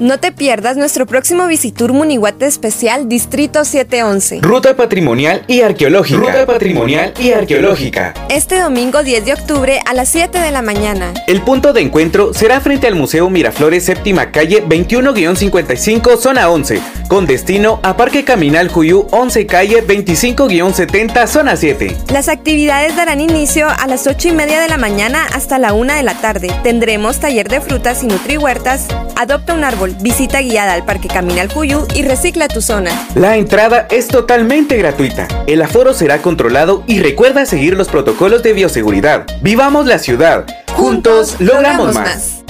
No 0.00 0.20
te 0.20 0.30
pierdas 0.30 0.76
nuestro 0.76 1.06
próximo 1.06 1.48
Visitur 1.48 1.92
Munihuate 1.92 2.46
Especial 2.46 3.08
Distrito 3.08 3.64
711. 3.64 4.38
Ruta 4.42 4.76
patrimonial 4.76 5.42
y 5.48 5.62
arqueológica. 5.62 6.20
Ruta 6.20 6.46
patrimonial 6.46 7.12
y 7.18 7.32
arqueológica. 7.32 8.14
Este 8.28 8.60
domingo 8.60 9.02
10 9.02 9.24
de 9.24 9.32
octubre 9.32 9.80
a 9.84 9.94
las 9.94 10.08
7 10.10 10.38
de 10.38 10.52
la 10.52 10.62
mañana. 10.62 11.12
El 11.26 11.42
punto 11.42 11.72
de 11.72 11.80
encuentro 11.80 12.32
será 12.32 12.60
frente 12.60 12.86
al 12.86 12.94
Museo 12.94 13.28
Miraflores 13.28 13.86
Séptima 13.86 14.30
Calle 14.30 14.64
21-55 14.64 16.16
Zona 16.16 16.48
11, 16.48 16.80
con 17.08 17.26
destino 17.26 17.80
a 17.82 17.96
Parque 17.96 18.22
Caminal 18.22 18.68
Juyú 18.68 19.08
11 19.10 19.46
Calle 19.46 19.84
25-70 19.84 21.26
Zona 21.26 21.56
7. 21.56 21.96
Las 22.12 22.28
actividades 22.28 22.94
darán 22.94 23.20
inicio 23.20 23.66
a 23.68 23.88
las 23.88 24.06
8 24.06 24.28
y 24.28 24.32
media 24.32 24.60
de 24.60 24.68
la 24.68 24.78
mañana 24.78 25.26
hasta 25.34 25.58
la 25.58 25.72
1 25.72 25.92
de 25.92 26.02
la 26.04 26.14
tarde. 26.14 26.54
Tendremos 26.62 27.18
taller 27.18 27.48
de 27.48 27.60
frutas 27.60 28.04
y 28.04 28.06
nutrihuertas, 28.06 28.86
adopta 29.16 29.54
un 29.54 29.64
árbol, 29.64 29.87
visita 29.90 30.40
guiada 30.40 30.74
al 30.74 30.84
Parque 30.84 31.08
Caminal 31.08 31.52
Juyú 31.52 31.86
y 31.94 32.02
recicla 32.02 32.48
tu 32.48 32.60
zona. 32.60 32.90
La 33.14 33.36
entrada 33.36 33.86
es 33.90 34.08
totalmente 34.08 34.76
gratuita. 34.76 35.28
El 35.46 35.62
aforo 35.62 35.94
será 35.94 36.22
controlado 36.22 36.84
y 36.86 37.00
recuerda 37.00 37.46
seguir 37.46 37.76
los 37.76 37.88
protocolos 37.88 38.42
de 38.42 38.52
bioseguridad. 38.52 39.26
Vivamos 39.42 39.86
la 39.86 39.98
ciudad. 39.98 40.46
Juntos, 40.74 41.36
logramos, 41.40 41.94
más. 41.94 42.44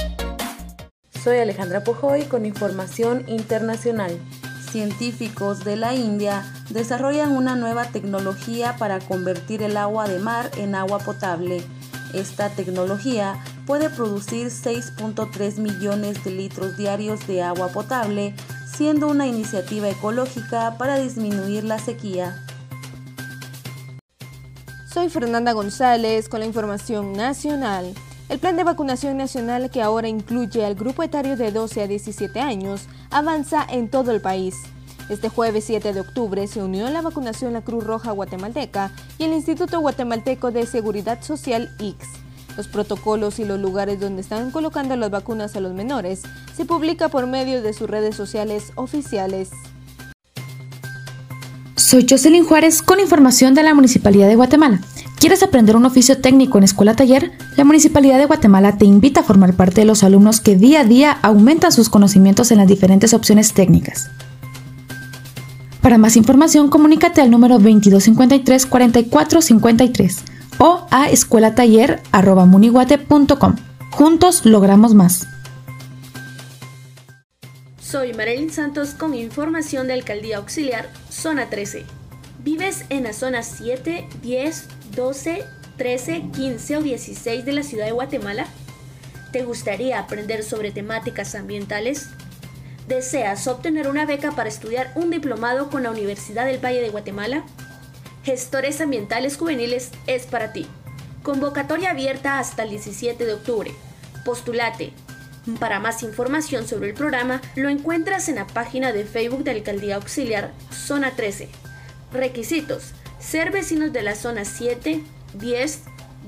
Soy 1.23 1.37
Alejandra 1.37 1.83
Pujoy 1.83 2.23
con 2.23 2.45
información 2.45 3.23
internacional. 3.27 4.17
Científicos 4.71 5.65
de 5.65 5.75
la 5.75 5.95
India 5.95 6.43
desarrollan 6.69 7.31
una 7.31 7.55
nueva 7.55 7.85
tecnología 7.85 8.75
para 8.77 8.99
convertir 8.99 9.63
el 9.63 9.77
agua 9.77 10.07
de 10.07 10.19
mar 10.19 10.51
en 10.57 10.75
agua 10.75 10.99
potable. 10.99 11.61
Esta 12.13 12.49
tecnología 12.49 13.35
puede 13.69 13.91
producir 13.91 14.47
6.3 14.47 15.59
millones 15.59 16.23
de 16.23 16.31
litros 16.31 16.75
diarios 16.75 17.27
de 17.27 17.43
agua 17.43 17.67
potable, 17.67 18.33
siendo 18.65 19.07
una 19.07 19.27
iniciativa 19.27 19.87
ecológica 19.87 20.75
para 20.79 20.97
disminuir 20.97 21.63
la 21.65 21.77
sequía. 21.77 22.35
Soy 24.91 25.09
Fernanda 25.09 25.51
González 25.51 26.29
con 26.29 26.39
la 26.39 26.47
información 26.47 27.13
nacional. 27.13 27.93
El 28.27 28.39
plan 28.39 28.57
de 28.57 28.63
vacunación 28.63 29.17
nacional 29.17 29.69
que 29.69 29.83
ahora 29.83 30.07
incluye 30.07 30.65
al 30.65 30.73
grupo 30.73 31.03
etario 31.03 31.37
de 31.37 31.51
12 31.51 31.83
a 31.83 31.87
17 31.87 32.39
años 32.39 32.87
avanza 33.11 33.67
en 33.69 33.87
todo 33.91 34.09
el 34.09 34.19
país. 34.19 34.55
Este 35.09 35.29
jueves 35.29 35.65
7 35.65 35.93
de 35.93 35.99
octubre 35.99 36.47
se 36.47 36.63
unió 36.63 36.87
a 36.87 36.89
la 36.89 37.03
vacunación 37.03 37.53
la 37.53 37.61
Cruz 37.61 37.83
Roja 37.83 38.13
Guatemalteca 38.13 38.91
y 39.19 39.25
el 39.25 39.33
Instituto 39.33 39.79
Guatemalteco 39.79 40.49
de 40.49 40.65
Seguridad 40.65 41.21
Social 41.21 41.69
IX. 41.77 42.28
Los 42.59 42.67
protocolos 42.67 43.39
y 43.39 43.45
los 43.45 43.57
lugares 43.57 44.01
donde 44.01 44.19
están 44.19 44.51
colocando 44.51 44.97
las 44.97 45.09
vacunas 45.09 45.55
a 45.55 45.61
los 45.61 45.73
menores 45.73 46.23
se 46.53 46.65
publica 46.65 47.07
por 47.07 47.25
medio 47.25 47.61
de 47.61 47.71
sus 47.71 47.89
redes 47.89 48.17
sociales 48.17 48.73
oficiales. 48.75 49.51
Soy 51.77 52.05
Jocelyn 52.05 52.43
Juárez 52.43 52.81
con 52.81 52.99
información 52.99 53.53
de 53.53 53.63
la 53.63 53.73
Municipalidad 53.73 54.27
de 54.27 54.35
Guatemala. 54.35 54.81
¿Quieres 55.21 55.41
aprender 55.41 55.77
un 55.77 55.85
oficio 55.85 56.19
técnico 56.19 56.57
en 56.57 56.65
Escuela 56.65 56.97
Taller? 56.97 57.31
La 57.55 57.63
Municipalidad 57.63 58.17
de 58.17 58.25
Guatemala 58.25 58.77
te 58.77 58.83
invita 58.83 59.21
a 59.21 59.23
formar 59.23 59.53
parte 59.53 59.79
de 59.79 59.85
los 59.85 60.03
alumnos 60.03 60.41
que 60.41 60.57
día 60.57 60.81
a 60.81 60.83
día 60.83 61.17
aumentan 61.21 61.71
sus 61.71 61.87
conocimientos 61.87 62.51
en 62.51 62.57
las 62.57 62.67
diferentes 62.67 63.13
opciones 63.13 63.53
técnicas. 63.53 64.09
Para 65.79 65.97
más 65.97 66.17
información, 66.17 66.69
comunícate 66.69 67.21
al 67.21 67.31
número 67.31 67.57
2253-4453 67.57 70.38
o 70.59 70.85
a 70.91 71.09
escuelataller.muniguate.com. 71.09 73.55
Juntos 73.91 74.45
logramos 74.45 74.93
más. 74.93 75.25
Soy 77.81 78.13
Marilyn 78.13 78.51
Santos 78.51 78.91
con 78.91 79.15
información 79.15 79.87
de 79.87 79.93
Alcaldía 79.93 80.37
Auxiliar, 80.37 80.89
Zona 81.09 81.49
13. 81.49 81.85
¿Vives 82.43 82.85
en 82.89 83.03
la 83.03 83.13
zona 83.13 83.41
7, 83.41 84.07
10, 84.21 84.67
12, 84.95 85.43
13, 85.77 86.25
15 86.31 86.77
o 86.77 86.83
16 86.83 87.45
de 87.45 87.51
la 87.51 87.63
ciudad 87.63 87.85
de 87.85 87.93
Guatemala? 87.93 88.45
¿Te 89.31 89.43
gustaría 89.43 89.97
aprender 89.97 90.43
sobre 90.43 90.71
temáticas 90.71 91.33
ambientales? 91.33 92.09
¿Deseas 92.87 93.47
obtener 93.47 93.87
una 93.87 94.05
beca 94.05 94.33
para 94.33 94.49
estudiar 94.49 94.91
un 94.95 95.09
diplomado 95.09 95.69
con 95.69 95.83
la 95.83 95.91
Universidad 95.91 96.45
del 96.45 96.63
Valle 96.63 96.81
de 96.81 96.89
Guatemala? 96.89 97.43
Gestores 98.23 98.81
Ambientales 98.81 99.37
Juveniles 99.37 99.91
es 100.07 100.25
para 100.25 100.53
ti. 100.53 100.67
Convocatoria 101.23 101.91
abierta 101.91 102.39
hasta 102.39 102.63
el 102.63 102.69
17 102.69 103.25
de 103.25 103.33
octubre. 103.33 103.71
Postulate. 104.25 104.93
Para 105.59 105.79
más 105.79 106.03
información 106.03 106.67
sobre 106.67 106.89
el 106.89 106.93
programa, 106.93 107.41
lo 107.55 107.69
encuentras 107.69 108.29
en 108.29 108.35
la 108.35 108.47
página 108.47 108.91
de 108.91 109.05
Facebook 109.05 109.43
de 109.43 109.51
Alcaldía 109.51 109.95
Auxiliar, 109.95 110.51
Zona 110.71 111.11
13. 111.11 111.49
Requisitos. 112.11 112.91
Ser 113.19 113.51
vecinos 113.51 113.91
de 113.93 114.03
la 114.03 114.15
zona 114.15 114.45
7, 114.45 115.01
10, 115.33 115.81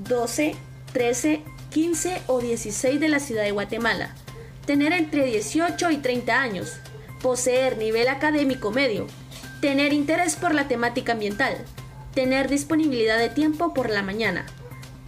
12, 0.08 0.56
13, 0.94 1.42
15 1.70 2.22
o 2.28 2.40
16 2.40 3.00
de 3.00 3.10
la 3.10 3.20
ciudad 3.20 3.44
de 3.44 3.52
Guatemala 3.52 4.16
tener 4.66 4.94
entre 4.94 5.26
18 5.26 5.92
y 5.92 5.98
30 5.98 6.40
años, 6.40 6.78
poseer 7.22 7.78
nivel 7.78 8.08
académico 8.08 8.72
medio, 8.72 9.08
tener 9.60 9.94
interés 9.94 10.36
por 10.36 10.54
la 10.54 10.68
temática 10.68 11.14
ambiental, 11.14 11.58
tener 12.14 12.50
disponibilidad 12.50 13.18
de 13.18 13.30
tiempo 13.30 13.74
por 13.74 13.90
la 13.90 14.04
mañana, 14.04 14.46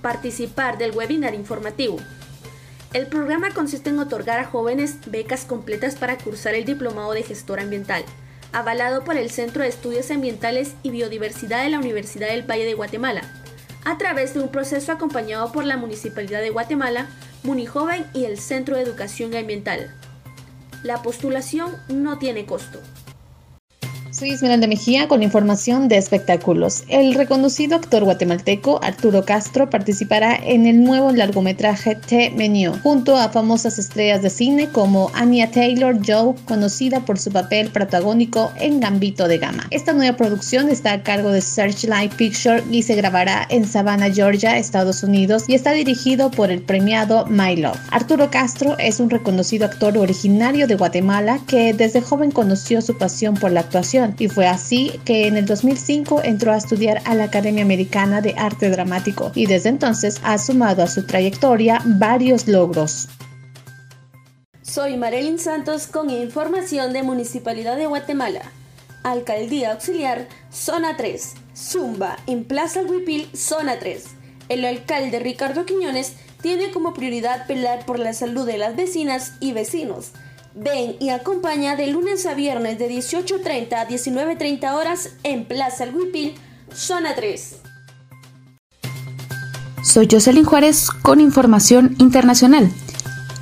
participar 0.02 0.78
del 0.78 0.92
webinar 0.92 1.34
informativo. 1.34 1.98
El 2.94 3.08
programa 3.08 3.50
consiste 3.52 3.90
en 3.90 4.00
otorgar 4.00 4.40
a 4.40 4.46
jóvenes 4.46 4.98
becas 5.08 5.46
completas 5.46 5.96
para 5.96 6.18
cursar 6.18 6.54
el 6.54 6.66
diplomado 6.66 7.14
de 7.14 7.24
gestor 7.24 7.60
ambiental, 7.60 8.04
avalado 8.52 9.04
por 9.04 9.18
el 9.18 9.32
Centro 9.32 9.64
de 9.64 9.70
Estudios 9.70 10.12
Ambientales 10.12 10.74
y 10.84 10.92
Biodiversidad 10.92 11.64
de 11.64 11.72
la 11.72 11.80
Universidad 11.80 12.28
del 12.28 12.50
Valle 12.50 12.66
de 12.66 12.76
Guatemala, 12.76 13.24
a 13.84 13.98
través 13.98 14.34
de 14.34 14.42
un 14.42 14.50
proceso 14.50 14.92
acompañado 14.92 15.52
por 15.52 15.66
la 15.66 15.76
Municipalidad 15.76 16.42
de 16.42 16.52
Guatemala, 16.52 17.08
Munijoven 17.42 18.06
y 18.14 18.26
el 18.26 18.40
Centro 18.40 18.76
de 18.76 18.84
Educación 18.84 19.36
Ambiental. 19.36 19.94
La 20.84 21.02
postulación 21.02 21.76
no 21.90 22.20
tiene 22.20 22.46
costo. 22.46 22.80
Soy 24.24 24.32
Esmeralda 24.32 24.68
Mejía 24.68 25.10
con 25.10 25.22
información 25.22 25.90
de 25.90 25.98
espectáculos. 25.98 26.86
El 26.88 27.14
reconocido 27.14 27.76
actor 27.76 28.06
guatemalteco 28.06 28.80
Arturo 28.82 29.26
Castro 29.26 29.70
participará 29.70 30.34
en 30.42 30.66
el 30.66 30.82
nuevo 30.82 31.12
largometraje 31.12 31.96
T 31.96 32.32
Menú, 32.34 32.72
junto 32.84 33.18
a 33.18 33.28
famosas 33.28 33.80
estrellas 33.80 34.22
de 34.22 34.30
cine 34.30 34.70
como 34.70 35.12
Anya 35.14 35.52
Taylor 35.52 35.98
Joe, 36.08 36.36
conocida 36.46 37.02
por 37.02 37.20
su 37.20 37.34
papel 37.34 37.68
protagónico 37.68 38.54
en 38.62 38.80
Gambito 38.80 39.28
de 39.28 39.40
Gama. 39.40 39.68
Esta 39.72 39.92
nueva 39.92 40.16
producción 40.16 40.70
está 40.70 40.94
a 40.94 41.04
cargo 41.04 41.30
de 41.30 41.42
Searchlight 41.42 42.14
Picture 42.14 42.64
y 42.72 42.84
se 42.84 42.96
grabará 42.96 43.46
en 43.50 43.68
Savannah, 43.68 44.10
Georgia, 44.10 44.58
Estados 44.58 45.04
Unidos, 45.04 45.44
y 45.50 45.56
está 45.56 45.74
dirigido 45.74 46.32
por 46.32 46.50
el 46.50 46.62
premiado 46.62 47.26
My 47.26 47.58
Love. 47.58 47.78
Arturo 47.92 48.32
Castro 48.32 48.78
es 48.80 49.02
un 49.02 49.10
reconocido 49.10 49.66
actor 49.66 49.98
originario 49.98 50.66
de 50.66 50.76
Guatemala 50.76 51.42
que 51.46 51.74
desde 51.74 52.00
joven 52.00 52.32
conoció 52.32 52.82
su 52.82 52.98
pasión 52.98 53.34
por 53.34 53.52
la 53.52 53.60
actuación 53.60 54.13
y 54.20 54.28
fue 54.28 54.48
así 54.48 55.00
que 55.06 55.28
en 55.28 55.38
el 55.38 55.46
2005 55.46 56.22
entró 56.24 56.54
a 56.54 56.58
estudiar 56.58 57.02
a 57.06 57.16
la 57.16 57.26
Academia 57.26 57.64
Americana 57.64 58.22
de 58.22 58.36
Arte 58.38 58.70
Dramático 58.70 59.32
y 59.36 59.46
desde 59.46 59.70
entonces 59.70 60.20
ha 60.24 60.38
sumado 60.38 60.84
a 60.84 60.88
su 60.88 61.06
trayectoria 61.06 61.82
varios 61.86 62.48
logros. 62.48 63.10
Soy 64.62 64.98
Marilyn 64.98 65.40
Santos 65.40 65.88
con 65.88 66.10
información 66.10 66.94
de 66.94 67.04
Municipalidad 67.04 67.78
de 67.78 67.86
Guatemala. 67.86 68.42
Alcaldía 69.04 69.74
Auxiliar, 69.74 70.28
Zona 70.52 70.96
3. 70.96 71.34
Zumba, 71.56 72.18
en 72.26 72.46
Plaza 72.46 72.82
Huipil, 72.82 73.30
Zona 73.36 73.78
3. 73.80 74.06
El 74.50 74.66
alcalde 74.66 75.20
Ricardo 75.20 75.66
Quiñones 75.66 76.14
tiene 76.42 76.72
como 76.72 76.94
prioridad 76.94 77.46
pelear 77.48 77.86
por 77.86 78.00
la 78.00 78.14
salud 78.14 78.46
de 78.46 78.58
las 78.58 78.76
vecinas 78.76 79.34
y 79.40 79.54
vecinos 79.54 80.12
Ven 80.56 80.98
y 81.00 81.10
acompaña 81.10 81.76
de 81.76 81.88
lunes 81.88 82.26
a 82.28 82.36
viernes 82.36 82.78
de 82.78 82.90
18.30 82.90 83.74
a 83.74 83.88
19.30 83.88 84.74
horas 84.74 85.10
en 85.24 85.46
Plaza 85.46 85.86
El 85.86 85.96
Huipil, 85.96 86.36
zona 86.72 87.16
3. 87.16 87.58
Soy 89.84 90.08
Jocelyn 90.10 90.46
Juárez 90.46 90.90
con 91.02 91.20
información 91.20 91.96
internacional. 91.98 92.72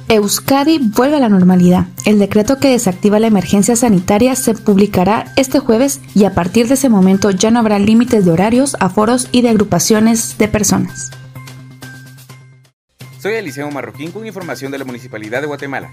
Euskadi 0.08 0.80
vuelve 0.80 1.18
a 1.18 1.20
la 1.20 1.30
normalidad. 1.30 1.86
El 2.06 2.18
decreto 2.18 2.60
que 2.60 2.70
desactiva 2.70 3.20
la 3.20 3.28
emergencia 3.28 3.76
sanitaria 3.76 4.36
se 4.36 4.54
publicará 4.54 5.34
este 5.36 5.60
jueves 5.60 6.00
y 6.16 6.26
a 6.26 6.34
partir 6.34 6.68
de 6.68 6.74
ese 6.76 6.90
momento 6.90 7.32
ya 7.32 7.52
no 7.52 7.60
habrá 7.60 7.78
límites 7.78 8.26
de 8.26 8.32
horarios, 8.32 8.76
aforos 8.80 9.28
y 9.32 9.42
de 9.42 9.50
agrupaciones 9.50 10.38
de 10.38 10.48
personas. 10.48 11.12
Soy 13.20 13.36
Eliseo 13.36 13.70
Marroquín 13.70 14.12
con 14.12 14.26
información 14.26 14.72
de 14.72 14.80
la 14.80 14.86
Municipalidad 14.86 15.42
de 15.42 15.48
Guatemala. 15.48 15.92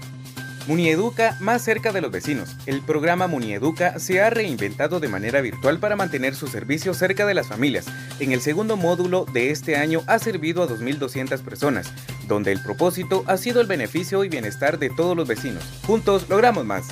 Munieduca 0.69 1.35
más 1.39 1.63
cerca 1.63 1.91
de 1.91 1.99
los 1.99 2.11
vecinos. 2.11 2.55
El 2.67 2.81
programa 2.81 3.25
Munieduca 3.25 3.97
se 3.97 4.21
ha 4.21 4.29
reinventado 4.29 4.99
de 4.99 5.07
manera 5.07 5.41
virtual 5.41 5.79
para 5.79 5.95
mantener 5.95 6.35
su 6.35 6.45
servicio 6.45 6.93
cerca 6.93 7.25
de 7.25 7.33
las 7.33 7.47
familias. 7.47 7.87
En 8.19 8.33
el 8.33 8.39
segundo 8.39 8.77
módulo 8.77 9.25
de 9.33 9.49
este 9.49 9.77
año 9.77 10.03
ha 10.05 10.19
servido 10.19 10.61
a 10.61 10.67
2.200 10.67 11.41
personas. 11.41 11.91
donde 12.27 12.51
el 12.51 12.61
propósito 12.61 13.23
ha 13.25 13.37
sido 13.37 13.59
el 13.59 13.65
beneficio 13.65 14.23
y 14.23 14.29
bienestar 14.29 14.77
de 14.77 14.91
todos 14.91 15.17
los 15.17 15.27
vecinos. 15.27 15.63
Juntos 15.87 16.29
logramos 16.29 16.63
más. 16.63 16.85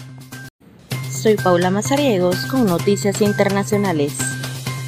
Soy 1.11 1.35
Paula 1.35 1.69
Mazariegos 1.69 2.47
con 2.47 2.65
Noticias 2.65 3.21
Internacionales. 3.21 4.17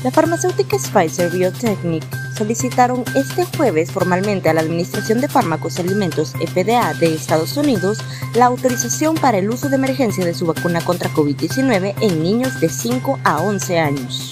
La 0.04 0.10
farmacéutica 0.10 0.78
Pfizer 0.78 1.30
Biotechnic 1.30 2.04
solicitaron 2.40 3.04
este 3.16 3.44
jueves 3.58 3.92
formalmente 3.92 4.48
a 4.48 4.54
la 4.54 4.62
Administración 4.62 5.20
de 5.20 5.28
Fármacos 5.28 5.78
y 5.78 5.82
Alimentos 5.82 6.32
FDA 6.32 6.94
de 6.94 7.14
Estados 7.14 7.58
Unidos 7.58 8.00
la 8.34 8.46
autorización 8.46 9.16
para 9.16 9.40
el 9.40 9.50
uso 9.50 9.68
de 9.68 9.76
emergencia 9.76 10.26
de 10.26 10.34
su 10.34 10.46
vacuna 10.46 10.80
contra 10.80 11.10
COVID-19 11.10 11.96
en 12.02 12.24
niños 12.24 12.62
de 12.62 12.70
5 12.70 13.20
a 13.26 13.42
11 13.42 13.80
años. 13.80 14.32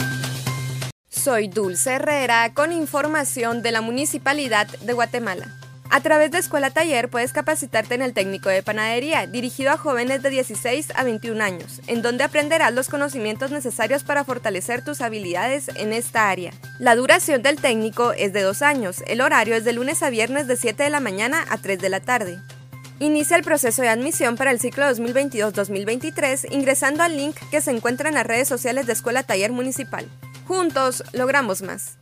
Soy 1.09 1.49
Dulce 1.49 1.91
Herrera 1.91 2.53
con 2.53 2.71
información 2.71 3.61
de 3.61 3.73
la 3.73 3.81
Municipalidad 3.81 4.67
de 4.67 4.93
Guatemala. 4.93 5.66
A 5.89 6.01
través 6.01 6.31
de 6.31 6.37
Escuela 6.37 6.69
Taller 6.69 7.09
puedes 7.09 7.31
capacitarte 7.31 7.95
en 7.95 8.01
el 8.01 8.13
técnico 8.13 8.49
de 8.49 8.61
panadería, 8.61 9.25
dirigido 9.25 9.71
a 9.71 9.77
jóvenes 9.77 10.21
de 10.21 10.29
16 10.29 10.89
a 10.93 11.03
21 11.03 11.41
años, 11.41 11.81
en 11.87 12.01
donde 12.01 12.25
aprenderás 12.25 12.73
los 12.73 12.89
conocimientos 12.89 13.51
necesarios 13.51 14.03
para 14.03 14.25
fortalecer 14.25 14.83
tus 14.83 15.01
habilidades 15.01 15.69
en 15.75 15.93
esta 15.93 16.29
área. 16.29 16.51
La 16.79 16.95
duración 16.95 17.41
del 17.41 17.61
técnico 17.61 18.11
es 18.11 18.33
de 18.33 18.41
dos 18.41 18.61
años, 18.61 19.01
el 19.07 19.21
horario 19.21 19.55
es 19.55 19.63
de 19.63 19.73
lunes 19.73 20.03
a 20.03 20.09
viernes 20.09 20.47
de 20.47 20.57
7 20.57 20.83
de 20.83 20.89
la 20.89 20.99
mañana 20.99 21.45
a 21.49 21.57
3 21.57 21.79
de 21.79 21.89
la 21.89 22.01
tarde. 22.01 22.37
Inicia 22.99 23.37
el 23.37 23.43
proceso 23.43 23.81
de 23.81 23.89
admisión 23.89 24.35
para 24.35 24.51
el 24.51 24.59
ciclo 24.59 24.85
2022-2023 24.85 26.51
ingresando 26.51 27.03
al 27.03 27.15
link 27.15 27.35
que 27.49 27.61
se 27.61 27.71
encuentra 27.71 28.09
en 28.09 28.15
las 28.15 28.25
redes 28.25 28.47
sociales 28.47 28.87
de 28.87 28.93
Escuela 28.93 29.23
Taller 29.23 29.51
Municipal. 29.51 30.09
Juntos 30.47 31.03
logramos 31.13 31.61
más. 31.61 31.97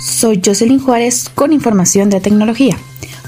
Soy 0.00 0.40
Jocelyn 0.42 0.80
Juárez 0.80 1.30
con 1.34 1.52
información 1.52 2.08
de 2.08 2.20
tecnología. 2.20 2.74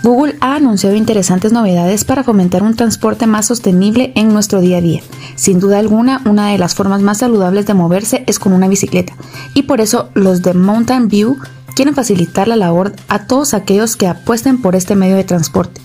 Google 0.02 0.36
ha 0.40 0.54
anunciado 0.54 0.96
interesantes 0.96 1.52
novedades 1.52 2.04
para 2.04 2.24
fomentar 2.24 2.62
un 2.62 2.74
transporte 2.74 3.26
más 3.26 3.46
sostenible 3.46 4.12
en 4.16 4.32
nuestro 4.32 4.62
día 4.62 4.78
a 4.78 4.80
día. 4.80 5.02
Sin 5.36 5.60
duda 5.60 5.78
alguna, 5.78 6.22
una 6.24 6.48
de 6.48 6.56
las 6.56 6.74
formas 6.74 7.02
más 7.02 7.18
saludables 7.18 7.66
de 7.66 7.74
moverse 7.74 8.24
es 8.26 8.38
con 8.38 8.54
una 8.54 8.68
bicicleta, 8.68 9.12
y 9.52 9.64
por 9.64 9.82
eso 9.82 10.08
los 10.14 10.40
de 10.40 10.54
Mountain 10.54 11.08
View 11.08 11.36
quieren 11.76 11.94
facilitar 11.94 12.48
la 12.48 12.56
labor 12.56 12.94
a 13.08 13.26
todos 13.26 13.52
aquellos 13.52 13.94
que 13.96 14.06
apuesten 14.06 14.62
por 14.62 14.74
este 14.74 14.96
medio 14.96 15.16
de 15.16 15.24
transporte 15.24 15.80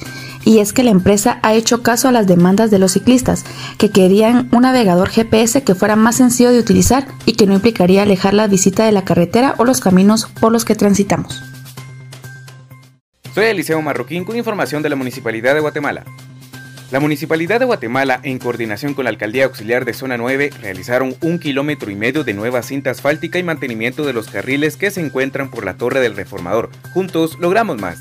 y 0.48 0.60
es 0.60 0.72
que 0.72 0.82
la 0.82 0.92
empresa 0.92 1.40
ha 1.44 1.56
hecho 1.56 1.84
caso 1.84 2.08
a 2.08 2.14
las 2.14 2.26
demandas 2.26 2.72
de 2.72 2.80
los 2.80 2.94
ciclistas, 2.94 3.44
que 3.78 3.90
querían 3.90 4.48
un 4.54 4.62
navegador 4.62 5.10
GPS 5.10 5.62
que 5.66 5.76
fuera 5.76 5.98
más 5.98 6.16
sencillo 6.16 6.52
de 6.52 6.60
utilizar 6.60 7.06
y 7.26 7.34
que 7.34 7.46
no 7.46 7.54
implicaría 7.54 8.04
alejar 8.04 8.34
la 8.34 8.48
visita 8.48 8.86
de 8.86 8.94
la 8.94 9.04
carretera 9.04 9.56
o 9.58 9.66
los 9.66 9.82
caminos 9.82 10.28
por 10.40 10.54
los 10.54 10.64
que 10.64 10.76
transitamos. 10.76 11.44
Soy 13.36 13.48
Eliseo 13.48 13.82
Marroquín 13.82 14.24
con 14.24 14.38
información 14.38 14.82
de 14.82 14.88
la 14.88 14.96
Municipalidad 14.96 15.54
de 15.54 15.60
Guatemala. 15.60 16.06
La 16.92 17.02
Municipalidad 17.02 17.60
de 17.60 17.66
Guatemala, 17.66 18.22
en 18.24 18.40
coordinación 18.40 18.94
con 18.94 19.04
la 19.04 19.10
Alcaldía 19.10 19.44
Auxiliar 19.44 19.84
de 19.84 19.94
Zona 19.94 20.16
9, 20.16 20.52
realizaron 20.62 21.14
un 21.20 21.40
kilómetro 21.40 21.92
y 21.92 21.96
medio 21.96 22.24
de 22.24 22.34
nueva 22.34 22.64
cinta 22.64 22.92
asfáltica 22.92 23.38
y 23.38 23.44
mantenimiento 23.44 24.06
de 24.06 24.14
los 24.14 24.30
carriles 24.30 24.78
que 24.78 24.92
se 24.92 25.02
encuentran 25.02 25.52
por 25.52 25.66
la 25.66 25.76
Torre 25.76 26.00
del 26.00 26.16
Reformador. 26.16 26.70
Juntos 26.94 27.38
logramos 27.38 27.82
más. 27.82 28.00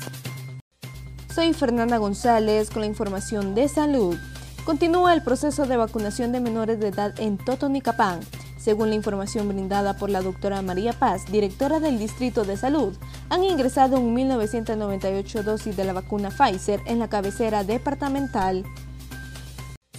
Soy 1.37 1.53
Fernanda 1.53 1.97
González 1.97 2.71
con 2.71 2.81
la 2.81 2.87
información 2.87 3.53
de 3.53 3.67
salud. 3.67 4.17
Continúa 4.65 5.13
el 5.13 5.21
proceso 5.21 5.67
de 5.67 5.77
vacunación 5.77 6.31
de 6.31 6.39
menores 6.39 6.79
de 6.79 6.87
edad 6.87 7.13
en 7.19 7.37
Totonicapán. 7.37 8.21
Según 8.57 8.89
la 8.89 8.95
información 8.95 9.47
brindada 9.47 9.97
por 9.97 10.09
la 10.09 10.23
doctora 10.23 10.63
María 10.63 10.93
Paz, 10.93 11.31
directora 11.31 11.79
del 11.79 11.99
Distrito 11.99 12.43
de 12.43 12.57
Salud, 12.57 12.97
han 13.29 13.43
ingresado 13.43 13.99
1.998 13.99 15.43
dosis 15.43 15.77
de 15.77 15.83
la 15.83 15.93
vacuna 15.93 16.31
Pfizer 16.31 16.81
en 16.87 16.97
la 16.97 17.07
cabecera 17.07 17.63
departamental. 17.63 18.63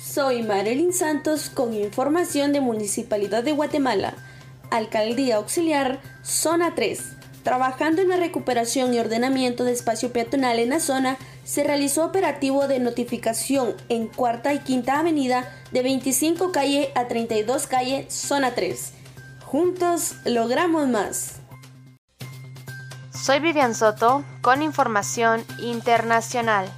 Soy 0.03 0.43
Marilyn 0.43 0.93
Santos 0.93 1.51
con 1.51 1.73
información 1.73 2.53
de 2.53 2.61
Municipalidad 2.61 3.45
de 3.45 3.53
Guatemala, 3.53 4.15
Alcaldía 4.73 5.37
Auxiliar, 5.37 6.01
Zona 6.25 6.75
3. 6.75 7.18
Trabajando 7.49 8.03
en 8.03 8.11
la 8.11 8.19
recuperación 8.19 8.93
y 8.93 8.99
ordenamiento 8.99 9.65
de 9.65 9.73
espacio 9.73 10.13
peatonal 10.13 10.59
en 10.59 10.69
la 10.69 10.81
zona, 10.81 11.17
se 11.45 11.65
realizó 11.65 12.05
operativo 12.05 12.69
de 12.69 12.79
notificación 12.79 13.75
en 13.89 14.07
Cuarta 14.09 14.53
y 14.53 14.59
Quinta 14.59 14.99
Avenida 14.99 15.51
de 15.73 15.83
25 15.83 16.53
calle 16.53 16.93
a 16.95 17.09
32 17.09 17.67
calle, 17.67 18.07
zona 18.11 18.55
3. 18.55 18.93
Juntos 19.47 20.17
logramos 20.27 20.89
más. 20.89 21.37
Soy 23.15 23.41
Vivian 23.41 23.75
Soto 23.75 24.23
con 24.43 24.61
información 24.61 25.43
internacional. 25.59 26.71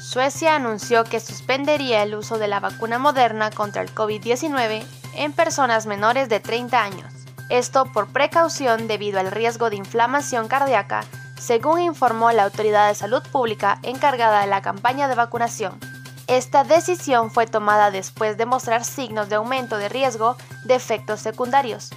Suecia 0.00 0.56
anunció 0.56 1.04
que 1.04 1.20
suspendería 1.20 2.02
el 2.02 2.16
uso 2.16 2.38
de 2.38 2.48
la 2.48 2.58
vacuna 2.58 2.98
moderna 2.98 3.52
contra 3.52 3.82
el 3.82 3.94
COVID-19 3.94 4.84
en 5.14 5.32
personas 5.32 5.86
menores 5.86 6.28
de 6.28 6.40
30 6.40 6.82
años. 6.82 7.15
Esto 7.48 7.84
por 7.92 8.08
precaución 8.08 8.88
debido 8.88 9.20
al 9.20 9.30
riesgo 9.30 9.70
de 9.70 9.76
inflamación 9.76 10.48
cardíaca, 10.48 11.04
según 11.38 11.80
informó 11.80 12.32
la 12.32 12.44
Autoridad 12.44 12.88
de 12.88 12.94
Salud 12.94 13.22
Pública 13.30 13.78
encargada 13.82 14.40
de 14.40 14.48
la 14.48 14.62
campaña 14.62 15.06
de 15.06 15.14
vacunación. 15.14 15.78
Esta 16.26 16.64
decisión 16.64 17.30
fue 17.30 17.46
tomada 17.46 17.92
después 17.92 18.36
de 18.36 18.46
mostrar 18.46 18.84
signos 18.84 19.28
de 19.28 19.36
aumento 19.36 19.78
de 19.78 19.88
riesgo 19.88 20.36
de 20.64 20.74
efectos 20.74 21.20
secundarios, 21.20 21.90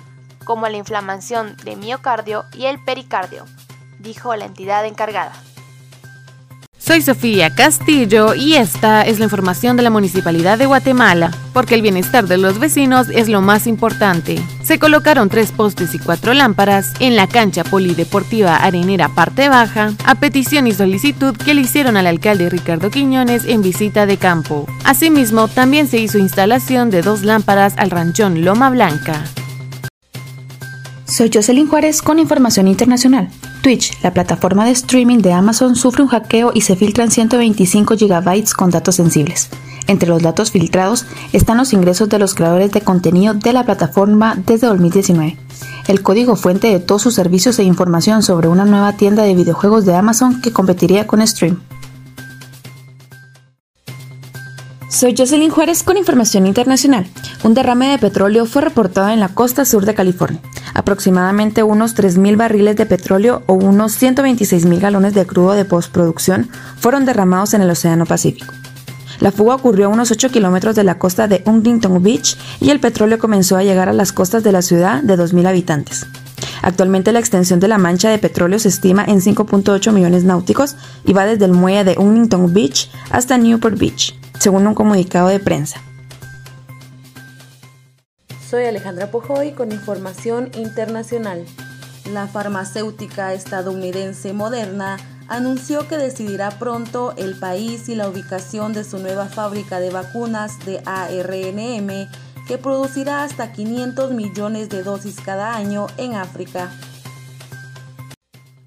como 0.45 0.67
la 0.67 0.77
inflamación 0.77 1.57
de 1.63 1.75
miocardio 1.75 2.45
y 2.53 2.65
el 2.65 2.83
pericardio, 2.83 3.45
dijo 3.97 4.35
la 4.35 4.45
entidad 4.45 4.85
encargada. 4.85 5.33
Soy 6.89 7.03
Sofía 7.03 7.53
Castillo 7.53 8.33
y 8.33 8.55
esta 8.55 9.03
es 9.03 9.19
la 9.19 9.25
información 9.25 9.77
de 9.77 9.83
la 9.83 9.91
Municipalidad 9.91 10.57
de 10.57 10.65
Guatemala, 10.65 11.29
porque 11.53 11.75
el 11.75 11.83
bienestar 11.83 12.25
de 12.25 12.39
los 12.39 12.57
vecinos 12.57 13.09
es 13.09 13.29
lo 13.29 13.41
más 13.41 13.67
importante. 13.67 14.41
Se 14.63 14.79
colocaron 14.79 15.29
tres 15.29 15.51
postes 15.51 15.93
y 15.93 15.99
cuatro 15.99 16.33
lámparas 16.33 16.93
en 16.99 17.15
la 17.15 17.27
cancha 17.27 17.63
polideportiva 17.63 18.55
Arenera 18.55 19.07
Parte 19.07 19.49
Baja, 19.49 19.93
a 20.03 20.15
petición 20.15 20.65
y 20.65 20.71
solicitud 20.71 21.37
que 21.37 21.53
le 21.53 21.61
hicieron 21.61 21.95
al 21.95 22.07
alcalde 22.07 22.49
Ricardo 22.49 22.89
Quiñones 22.89 23.45
en 23.45 23.61
visita 23.61 24.07
de 24.07 24.17
campo. 24.17 24.65
Asimismo, 24.83 25.47
también 25.47 25.87
se 25.87 25.99
hizo 25.99 26.17
instalación 26.17 26.89
de 26.89 27.03
dos 27.03 27.21
lámparas 27.21 27.75
al 27.77 27.91
ranchón 27.91 28.43
Loma 28.43 28.71
Blanca. 28.71 29.25
Soy 31.09 31.31
Jocelyn 31.33 31.67
Juárez 31.67 32.03
con 32.03 32.19
información 32.19 32.67
internacional. 32.67 33.29
Twitch, 33.63 33.99
la 34.03 34.13
plataforma 34.13 34.65
de 34.65 34.71
streaming 34.71 35.17
de 35.17 35.33
Amazon, 35.33 35.75
sufre 35.75 36.03
un 36.03 36.09
hackeo 36.09 36.51
y 36.53 36.61
se 36.61 36.75
filtran 36.75 37.09
125 37.09 37.95
GB 37.95 38.53
con 38.55 38.69
datos 38.69 38.95
sensibles. 38.95 39.49
Entre 39.87 40.07
los 40.07 40.21
datos 40.21 40.51
filtrados 40.51 41.07
están 41.33 41.57
los 41.57 41.73
ingresos 41.73 42.09
de 42.09 42.19
los 42.19 42.35
creadores 42.35 42.71
de 42.71 42.81
contenido 42.81 43.33
de 43.33 43.53
la 43.53 43.63
plataforma 43.63 44.35
desde 44.45 44.67
2019. 44.67 45.35
El 45.87 46.03
código 46.03 46.35
fuente 46.35 46.67
de 46.67 46.79
todos 46.79 47.01
sus 47.01 47.15
servicios 47.15 47.57
e 47.57 47.63
información 47.63 48.21
sobre 48.21 48.47
una 48.47 48.65
nueva 48.65 48.93
tienda 48.93 49.23
de 49.23 49.33
videojuegos 49.33 49.85
de 49.85 49.95
Amazon 49.95 50.41
que 50.41 50.53
competiría 50.53 51.07
con 51.07 51.25
Stream. 51.25 51.59
Soy 54.89 55.13
Jocelyn 55.15 55.51
Juárez 55.51 55.83
con 55.83 55.97
información 55.97 56.47
internacional. 56.47 57.05
Un 57.43 57.53
derrame 57.53 57.89
de 57.89 57.99
petróleo 57.99 58.47
fue 58.47 58.63
reportado 58.63 59.09
en 59.09 59.19
la 59.19 59.29
costa 59.29 59.63
sur 59.63 59.85
de 59.85 59.93
California. 59.93 60.41
Aproximadamente 60.73 61.61
unos 61.61 61.95
3.000 61.95 62.35
barriles 62.35 62.75
de 62.75 62.87
petróleo 62.87 63.43
o 63.45 63.53
unos 63.53 64.01
126.000 64.01 64.79
galones 64.79 65.13
de 65.13 65.27
crudo 65.27 65.51
de 65.51 65.63
postproducción 65.63 66.49
fueron 66.79 67.05
derramados 67.05 67.53
en 67.53 67.61
el 67.61 67.69
Océano 67.69 68.07
Pacífico. 68.07 68.51
La 69.19 69.31
fuga 69.31 69.55
ocurrió 69.55 69.85
a 69.85 69.89
unos 69.89 70.09
8 70.09 70.31
kilómetros 70.31 70.75
de 70.75 70.83
la 70.83 70.97
costa 70.97 71.27
de 71.27 71.43
Huntington 71.45 72.01
Beach 72.01 72.35
y 72.59 72.71
el 72.71 72.79
petróleo 72.79 73.19
comenzó 73.19 73.57
a 73.57 73.63
llegar 73.63 73.89
a 73.89 73.93
las 73.93 74.11
costas 74.11 74.43
de 74.43 74.53
la 74.53 74.63
ciudad 74.63 75.03
de 75.03 75.19
2.000 75.19 75.47
habitantes. 75.47 76.07
Actualmente 76.63 77.11
la 77.11 77.19
extensión 77.19 77.59
de 77.59 77.67
la 77.67 77.77
mancha 77.77 78.09
de 78.09 78.17
petróleo 78.17 78.57
se 78.57 78.69
estima 78.69 79.05
en 79.05 79.21
5.8 79.21 79.91
millones 79.91 80.23
náuticos 80.23 80.75
y 81.05 81.13
va 81.13 81.25
desde 81.25 81.45
el 81.45 81.53
muelle 81.53 81.83
de 81.83 81.95
Huntington 81.97 82.51
Beach 82.53 82.89
hasta 83.11 83.37
Newport 83.37 83.77
Beach 83.77 84.18
según 84.39 84.65
un 84.65 84.73
comunicado 84.73 85.27
de 85.27 85.39
prensa. 85.39 85.81
Soy 88.49 88.65
Alejandra 88.65 89.11
Pojoy 89.11 89.51
con 89.51 89.71
información 89.71 90.49
internacional. 90.55 91.45
La 92.11 92.27
farmacéutica 92.27 93.33
estadounidense 93.33 94.33
Moderna 94.33 94.97
anunció 95.27 95.87
que 95.87 95.97
decidirá 95.97 96.49
pronto 96.57 97.13
el 97.17 97.37
país 97.37 97.87
y 97.89 97.95
la 97.95 98.09
ubicación 98.09 98.73
de 98.73 98.83
su 98.83 98.97
nueva 98.97 99.27
fábrica 99.27 99.79
de 99.79 99.91
vacunas 99.91 100.65
de 100.65 100.81
ARNM 100.85 102.09
que 102.47 102.57
producirá 102.57 103.23
hasta 103.23 103.51
500 103.51 104.11
millones 104.13 104.69
de 104.69 104.81
dosis 104.81 105.17
cada 105.23 105.55
año 105.55 105.85
en 105.97 106.15
África. 106.15 106.71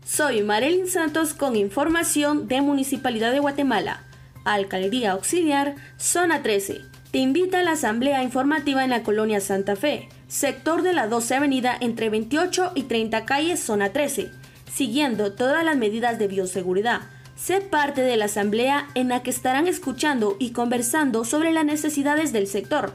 Soy 0.05 0.43
Marilyn 0.43 0.87
Santos 0.87 1.35
con 1.35 1.57
información 1.57 2.47
de 2.47 2.61
Municipalidad 2.61 3.33
de 3.33 3.41
Guatemala. 3.41 4.05
Alcaldía 4.45 5.13
Auxiliar, 5.13 5.77
Zona 5.99 6.43
13. 6.43 6.83
Te 7.11 7.19
invita 7.19 7.61
a 7.61 7.63
la 7.63 7.73
asamblea 7.73 8.23
informativa 8.23 8.83
en 8.85 8.91
la 8.91 9.03
colonia 9.03 9.41
Santa 9.41 9.77
Fe, 9.77 10.09
sector 10.29 10.83
de 10.83 10.93
la 10.93 11.07
12 11.07 11.35
Avenida 11.37 11.77
entre 11.81 12.09
28 12.09 12.73
y 12.75 12.85
30 12.85 13.25
calles, 13.25 13.61
Zona 13.61 13.91
13. 13.91 14.31
siguiendo 14.73 15.33
todas 15.35 15.63
las 15.65 15.77
medidas 15.77 16.19
de 16.19 16.29
bioseguridad. 16.29 17.03
Sé 17.37 17.61
parte 17.61 18.01
de 18.01 18.17
la 18.17 18.25
asamblea 18.25 18.89
en 18.95 19.09
la 19.09 19.23
que 19.23 19.29
estarán 19.29 19.67
escuchando 19.67 20.37
y 20.39 20.53
conversando 20.53 21.27
sobre 21.27 21.53
las 21.53 21.67
necesidades 21.67 22.33
del 22.33 22.47
sector. 22.47 22.95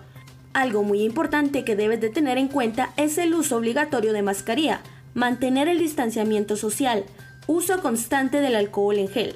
Algo 0.54 0.82
muy 0.82 1.04
importante 1.04 1.64
que 1.64 1.76
debes 1.76 2.02
de 2.02 2.10
tener 2.10 2.40
en 2.40 2.48
cuenta 2.48 2.94
es 2.98 3.20
el 3.20 3.36
uso 3.36 3.58
obligatorio 3.58 4.12
de 4.12 4.24
mascarilla, 4.24 4.82
mantener 5.14 5.68
el 5.68 5.78
distanciamiento 5.78 6.56
social, 6.56 7.04
uso 7.46 7.80
constante 7.82 8.42
del 8.42 8.56
alcohol 8.56 8.98
en 8.98 9.08
gel. 9.08 9.36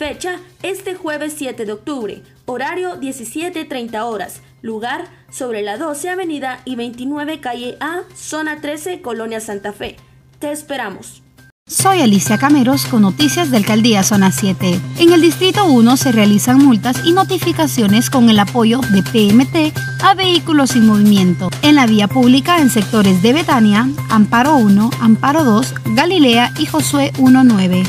Fecha 0.00 0.40
este 0.62 0.94
jueves 0.94 1.34
7 1.36 1.66
de 1.66 1.72
octubre, 1.72 2.22
horario 2.46 2.98
17.30 2.98 4.00
horas, 4.00 4.40
lugar 4.62 5.04
sobre 5.30 5.60
la 5.60 5.76
12 5.76 6.08
Avenida 6.08 6.62
y 6.64 6.74
29 6.74 7.40
Calle 7.40 7.76
A, 7.80 8.04
zona 8.14 8.62
13, 8.62 9.02
Colonia 9.02 9.40
Santa 9.40 9.74
Fe. 9.74 9.96
Te 10.38 10.52
esperamos. 10.52 11.22
Soy 11.66 12.00
Alicia 12.00 12.38
Cameros 12.38 12.86
con 12.86 13.02
noticias 13.02 13.50
de 13.50 13.58
Alcaldía 13.58 14.02
Zona 14.02 14.32
7. 14.32 14.80
En 15.00 15.12
el 15.12 15.20
Distrito 15.20 15.66
1 15.66 15.98
se 15.98 16.12
realizan 16.12 16.64
multas 16.64 17.04
y 17.04 17.12
notificaciones 17.12 18.08
con 18.08 18.30
el 18.30 18.38
apoyo 18.38 18.80
de 18.80 19.02
PMT 19.02 19.76
a 20.02 20.14
vehículos 20.14 20.70
sin 20.70 20.86
movimiento 20.86 21.50
en 21.60 21.74
la 21.74 21.86
vía 21.86 22.08
pública 22.08 22.62
en 22.62 22.70
sectores 22.70 23.20
de 23.20 23.34
Betania, 23.34 23.86
Amparo 24.08 24.56
1, 24.56 24.92
Amparo 24.98 25.44
2, 25.44 25.74
Galilea 25.94 26.54
y 26.58 26.64
Josué 26.64 27.12
19. 27.18 27.82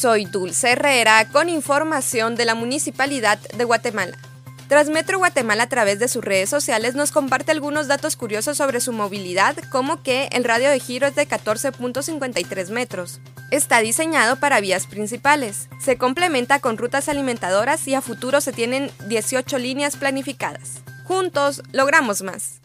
Soy 0.00 0.24
Dulce 0.24 0.70
Herrera 0.70 1.28
con 1.30 1.50
información 1.50 2.34
de 2.34 2.46
la 2.46 2.54
Municipalidad 2.54 3.38
de 3.38 3.64
Guatemala. 3.64 4.16
Transmetro 4.66 5.18
Guatemala 5.18 5.64
a 5.64 5.68
través 5.68 5.98
de 5.98 6.08
sus 6.08 6.24
redes 6.24 6.48
sociales 6.48 6.94
nos 6.94 7.12
comparte 7.12 7.52
algunos 7.52 7.86
datos 7.86 8.16
curiosos 8.16 8.56
sobre 8.56 8.80
su 8.80 8.94
movilidad, 8.94 9.56
como 9.70 10.02
que 10.02 10.30
el 10.32 10.44
radio 10.44 10.70
de 10.70 10.80
giro 10.80 11.06
es 11.06 11.16
de 11.16 11.28
14.53 11.28 12.70
metros. 12.70 13.20
Está 13.50 13.80
diseñado 13.80 14.36
para 14.36 14.62
vías 14.62 14.86
principales. 14.86 15.68
Se 15.84 15.98
complementa 15.98 16.60
con 16.60 16.78
rutas 16.78 17.10
alimentadoras 17.10 17.86
y 17.86 17.94
a 17.94 18.00
futuro 18.00 18.40
se 18.40 18.54
tienen 18.54 18.90
18 19.06 19.58
líneas 19.58 19.96
planificadas. 19.96 20.80
Juntos 21.04 21.62
logramos 21.72 22.22
más. 22.22 22.62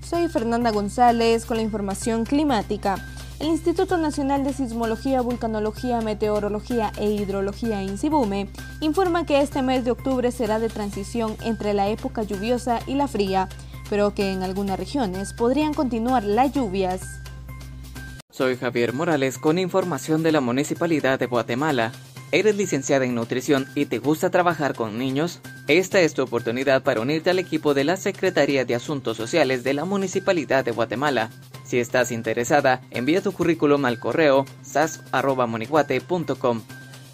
Soy 0.00 0.28
Fernanda 0.28 0.70
González 0.70 1.44
con 1.44 1.58
la 1.58 1.62
información 1.62 2.24
climática. 2.24 2.96
El 3.40 3.48
Instituto 3.48 3.96
Nacional 3.96 4.44
de 4.44 4.52
Sismología, 4.52 5.20
Vulcanología, 5.20 6.00
Meteorología 6.00 6.92
e 6.96 7.10
Hidrología 7.10 7.82
INSIBUME 7.82 8.48
informa 8.80 9.26
que 9.26 9.40
este 9.40 9.60
mes 9.60 9.84
de 9.84 9.90
octubre 9.90 10.30
será 10.30 10.60
de 10.60 10.68
transición 10.68 11.36
entre 11.42 11.74
la 11.74 11.88
época 11.88 12.22
lluviosa 12.22 12.78
y 12.86 12.94
la 12.94 13.08
fría, 13.08 13.48
pero 13.90 14.14
que 14.14 14.32
en 14.32 14.44
algunas 14.44 14.78
regiones 14.78 15.32
podrían 15.32 15.74
continuar 15.74 16.22
las 16.22 16.52
lluvias. 16.52 17.02
Soy 18.30 18.56
Javier 18.56 18.92
Morales 18.92 19.38
con 19.38 19.58
información 19.58 20.22
de 20.22 20.32
la 20.32 20.40
Municipalidad 20.40 21.18
de 21.18 21.26
Guatemala. 21.26 21.92
¿Eres 22.30 22.56
licenciada 22.56 23.04
en 23.04 23.14
nutrición 23.14 23.66
y 23.74 23.86
te 23.86 23.98
gusta 23.98 24.30
trabajar 24.30 24.74
con 24.74 24.98
niños? 24.98 25.40
Esta 25.68 26.00
es 26.00 26.14
tu 26.14 26.22
oportunidad 26.22 26.82
para 26.82 27.00
unirte 27.00 27.30
al 27.30 27.38
equipo 27.38 27.74
de 27.74 27.84
la 27.84 27.96
Secretaría 27.96 28.64
de 28.64 28.74
Asuntos 28.74 29.16
Sociales 29.16 29.64
de 29.64 29.74
la 29.74 29.84
Municipalidad 29.84 30.64
de 30.64 30.72
Guatemala. 30.72 31.30
Si 31.74 31.80
estás 31.80 32.12
interesada, 32.12 32.82
envía 32.92 33.20
tu 33.20 33.32
currículum 33.32 33.84
al 33.84 33.98
correo 33.98 34.46
sas.moniguate.com. 34.62 36.62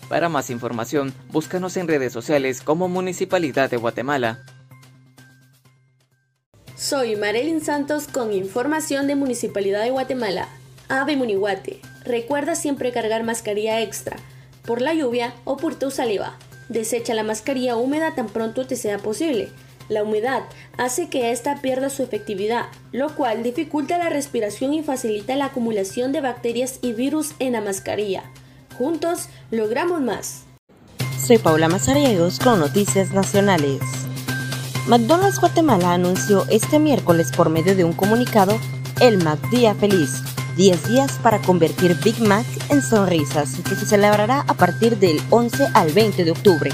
Para 0.07 0.29
más 0.29 0.51
información, 0.51 1.15
búscanos 1.31 1.79
en 1.79 1.89
redes 1.89 2.13
sociales 2.13 2.61
como 2.61 2.87
Municipalidad 2.87 3.71
de 3.71 3.79
Guatemala. 3.79 4.45
Soy 6.77 7.17
Marilyn 7.17 7.63
Santos 7.63 8.07
con 8.07 8.35
información 8.35 9.07
de 9.07 9.17
Municipalidad 9.17 9.83
de 9.83 9.93
Guatemala. 9.93 10.47
Ave 10.91 11.17
Muniguate, 11.17 11.81
recuerda 12.05 12.55
siempre 12.55 12.93
cargar 12.93 13.25
mascarilla 13.25 13.81
extra, 13.81 14.19
por 14.67 14.83
la 14.83 14.93
lluvia 14.93 15.33
o 15.45 15.57
por 15.57 15.77
tu 15.77 15.91
saliva. 15.91 16.37
Desecha 16.69 17.15
la 17.15 17.23
mascarilla 17.23 17.77
húmeda 17.77 18.15
tan 18.15 18.27
pronto 18.27 18.67
te 18.67 18.77
sea 18.77 18.99
posible. 18.99 19.49
La 19.91 20.05
humedad 20.05 20.45
hace 20.79 21.09
que 21.09 21.33
ésta 21.33 21.57
pierda 21.61 21.91
su 21.91 22.05
efectividad, 22.05 22.67
lo 22.93 23.13
cual 23.17 23.43
dificulta 23.43 23.99
la 23.99 24.09
respiración 24.09 24.73
y 24.73 24.85
facilita 24.85 25.35
la 25.35 25.47
acumulación 25.47 26.13
de 26.13 26.21
bacterias 26.21 26.79
y 26.81 26.93
virus 26.93 27.33
en 27.41 27.55
la 27.55 27.61
mascarilla. 27.61 28.23
Juntos 28.79 29.29
logramos 29.51 30.01
más. 30.01 30.45
Soy 31.21 31.39
Paula 31.39 31.69
Mazariegos 31.69 32.39
con 32.39 32.61
Noticias 32.61 33.11
Nacionales. 33.11 33.81
McDonald's 34.87 35.41
Guatemala 35.41 35.93
anunció 35.93 36.47
este 36.51 36.79
miércoles 36.79 37.33
por 37.37 37.51
medio 37.51 37.75
de 37.75 37.83
un 37.83 37.93
comunicado 37.93 38.57
el 39.01 39.19
Mac 39.19 39.41
Día 39.51 39.75
Feliz, 39.75 40.23
10 40.57 40.89
días 40.89 41.19
para 41.21 41.41
convertir 41.41 41.97
Big 42.05 42.21
Mac 42.21 42.47
en 42.69 42.81
sonrisas, 42.81 43.57
que 43.69 43.75
se 43.75 43.87
celebrará 43.87 44.45
a 44.47 44.55
partir 44.55 44.99
del 44.99 45.21
11 45.31 45.67
al 45.75 45.91
20 45.91 46.25
de 46.25 46.31
octubre. 46.31 46.71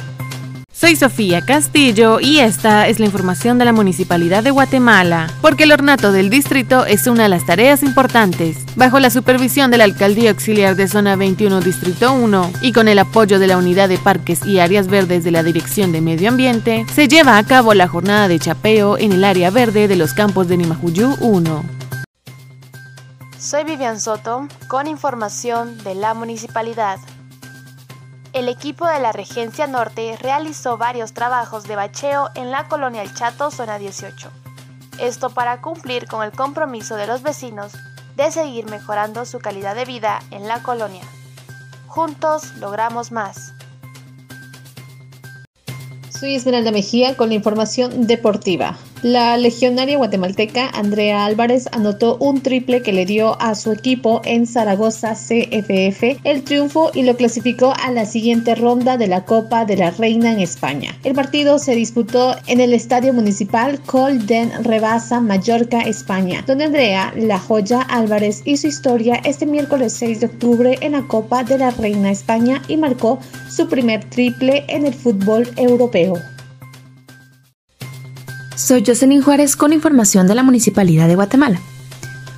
Soy 0.78 0.94
Sofía 0.94 1.40
Castillo 1.40 2.20
y 2.20 2.40
esta 2.40 2.86
es 2.86 3.00
la 3.00 3.06
información 3.06 3.56
de 3.56 3.64
la 3.64 3.72
Municipalidad 3.72 4.42
de 4.42 4.50
Guatemala, 4.50 5.32
porque 5.40 5.64
el 5.64 5.72
ornato 5.72 6.12
del 6.12 6.28
distrito 6.28 6.84
es 6.84 7.06
una 7.06 7.22
de 7.22 7.28
las 7.30 7.46
tareas 7.46 7.82
importantes. 7.82 8.58
Bajo 8.76 9.00
la 9.00 9.08
supervisión 9.08 9.70
de 9.70 9.78
la 9.78 9.84
Alcaldía 9.84 10.28
Auxiliar 10.28 10.76
de 10.76 10.86
Zona 10.86 11.16
21 11.16 11.62
Distrito 11.62 12.12
1 12.12 12.50
y 12.60 12.72
con 12.74 12.88
el 12.88 12.98
apoyo 12.98 13.38
de 13.38 13.46
la 13.46 13.56
Unidad 13.56 13.88
de 13.88 13.96
Parques 13.96 14.44
y 14.44 14.58
Áreas 14.58 14.88
Verdes 14.88 15.24
de 15.24 15.30
la 15.30 15.42
Dirección 15.42 15.92
de 15.92 16.02
Medio 16.02 16.28
Ambiente, 16.28 16.84
se 16.94 17.08
lleva 17.08 17.38
a 17.38 17.46
cabo 17.46 17.72
la 17.72 17.88
jornada 17.88 18.28
de 18.28 18.38
chapeo 18.38 18.98
en 18.98 19.12
el 19.12 19.24
área 19.24 19.48
verde 19.48 19.88
de 19.88 19.96
los 19.96 20.12
campos 20.12 20.46
de 20.46 20.58
Nimajuyú 20.58 21.16
1. 21.20 21.64
Soy 23.38 23.64
Vivian 23.64 23.98
Soto 23.98 24.46
con 24.68 24.88
información 24.88 25.82
de 25.84 25.94
la 25.94 26.12
municipalidad 26.12 26.98
el 28.36 28.50
equipo 28.50 28.86
de 28.86 29.00
la 29.00 29.12
Regencia 29.12 29.66
Norte 29.66 30.14
realizó 30.20 30.76
varios 30.76 31.14
trabajos 31.14 31.64
de 31.64 31.74
bacheo 31.74 32.28
en 32.34 32.50
la 32.50 32.68
colonia 32.68 33.00
El 33.00 33.14
Chato, 33.14 33.50
zona 33.50 33.78
18. 33.78 34.30
Esto 35.00 35.30
para 35.30 35.62
cumplir 35.62 36.06
con 36.06 36.22
el 36.22 36.32
compromiso 36.32 36.96
de 36.96 37.06
los 37.06 37.22
vecinos 37.22 37.72
de 38.14 38.30
seguir 38.30 38.66
mejorando 38.66 39.24
su 39.24 39.38
calidad 39.38 39.74
de 39.74 39.86
vida 39.86 40.18
en 40.30 40.46
la 40.48 40.62
colonia. 40.62 41.00
Juntos 41.86 42.54
logramos 42.58 43.10
más. 43.10 43.54
Soy 46.10 46.34
Esmeralda 46.34 46.72
Mejía 46.72 47.16
con 47.16 47.30
la 47.30 47.36
información 47.36 48.06
deportiva. 48.06 48.76
La 49.02 49.36
legionaria 49.36 49.98
guatemalteca 49.98 50.70
Andrea 50.70 51.26
Álvarez 51.26 51.68
anotó 51.72 52.16
un 52.16 52.40
triple 52.40 52.80
que 52.80 52.94
le 52.94 53.04
dio 53.04 53.40
a 53.42 53.54
su 53.54 53.70
equipo 53.70 54.22
en 54.24 54.46
Zaragoza 54.46 55.12
CFF 55.12 56.18
el 56.24 56.42
triunfo 56.42 56.90
y 56.94 57.02
lo 57.02 57.14
clasificó 57.14 57.74
a 57.74 57.90
la 57.92 58.06
siguiente 58.06 58.54
ronda 58.54 58.96
de 58.96 59.06
la 59.06 59.24
Copa 59.24 59.66
de 59.66 59.76
la 59.76 59.90
Reina 59.90 60.32
en 60.32 60.40
España. 60.40 60.96
El 61.04 61.14
partido 61.14 61.58
se 61.58 61.74
disputó 61.74 62.36
en 62.46 62.58
el 62.58 62.72
Estadio 62.72 63.12
Municipal 63.12 63.80
Colden 63.82 64.64
Rebasa, 64.64 65.20
Mallorca, 65.20 65.82
España, 65.82 66.42
donde 66.46 66.64
Andrea, 66.64 67.12
la 67.16 67.38
joya 67.38 67.82
Álvarez, 67.82 68.42
hizo 68.46 68.66
historia 68.66 69.20
este 69.24 69.44
miércoles 69.44 69.92
6 69.92 70.20
de 70.20 70.26
octubre 70.26 70.78
en 70.80 70.92
la 70.92 71.02
Copa 71.02 71.44
de 71.44 71.58
la 71.58 71.70
Reina 71.70 72.10
España 72.10 72.62
y 72.66 72.78
marcó 72.78 73.18
su 73.50 73.68
primer 73.68 74.04
triple 74.04 74.64
en 74.68 74.86
el 74.86 74.94
fútbol 74.94 75.46
europeo. 75.56 76.14
Soy 78.56 78.82
Jocelyn 78.86 79.20
Juárez 79.20 79.54
con 79.54 79.74
información 79.74 80.26
de 80.26 80.34
la 80.34 80.42
Municipalidad 80.42 81.08
de 81.08 81.14
Guatemala. 81.14 81.60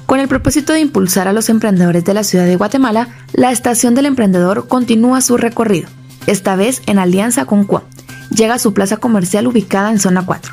Con 0.05 0.19
el 0.19 0.27
propósito 0.27 0.73
de 0.73 0.81
impulsar 0.81 1.29
a 1.29 1.33
los 1.33 1.49
emprendedores 1.49 2.05
de 2.05 2.13
la 2.13 2.25
ciudad 2.25 2.45
de 2.45 2.57
Guatemala, 2.57 3.09
la 3.33 3.53
Estación 3.53 3.95
del 3.95 4.07
Emprendedor 4.07 4.67
continúa 4.67 5.21
su 5.21 5.37
recorrido, 5.37 5.89
esta 6.27 6.57
vez 6.57 6.83
en 6.87 6.99
alianza 6.99 7.45
con 7.45 7.63
CUA. 7.65 7.85
Llega 8.35 8.55
a 8.55 8.59
su 8.59 8.75
plaza 8.75 8.97
comercial 8.97 9.47
ubicada 9.47 9.93
en 9.93 10.01
zona 10.01 10.27
4. 10.27 10.53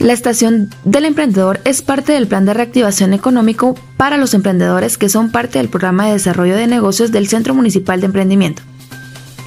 La 0.00 0.12
Estación 0.12 0.68
del 0.84 1.06
Emprendedor 1.06 1.60
es 1.64 1.80
parte 1.80 2.12
del 2.12 2.28
plan 2.28 2.44
de 2.44 2.52
reactivación 2.52 3.14
económico 3.14 3.74
para 3.96 4.18
los 4.18 4.34
emprendedores 4.34 4.98
que 4.98 5.08
son 5.08 5.30
parte 5.30 5.58
del 5.58 5.70
programa 5.70 6.04
de 6.06 6.12
desarrollo 6.12 6.56
de 6.56 6.66
negocios 6.66 7.10
del 7.10 7.26
Centro 7.26 7.54
Municipal 7.54 8.00
de 8.00 8.06
Emprendimiento. 8.06 8.62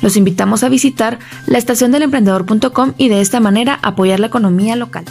Los 0.01 0.17
invitamos 0.17 0.63
a 0.63 0.69
visitar 0.69 1.19
la 1.45 1.57
estación 1.57 1.91
del 1.91 2.03
emprendedor.com 2.03 2.93
y 2.97 3.09
de 3.09 3.21
esta 3.21 3.39
manera 3.39 3.79
apoyar 3.81 4.19
la 4.19 4.27
economía 4.27 4.75
local. 4.75 5.05